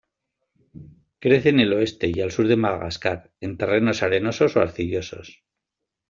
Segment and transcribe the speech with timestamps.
[1.19, 5.43] Crece en el oeste y al sur de Madagascar, en terrenos arenosos o arcillosos.